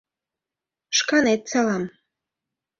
[0.97, 1.83] Шканет салам!